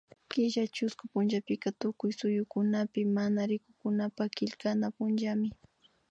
[0.29, 5.49] Kulla tiushku punllapika Tukuy suyukunapi mana rikunkunapak killkana punllami